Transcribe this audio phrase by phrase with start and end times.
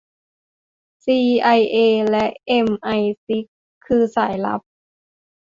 [1.03, 1.77] ซีไอเอ
[2.09, 2.89] และเอมไอ
[3.23, 3.55] ซิกส์
[3.85, 4.61] คือสายลับ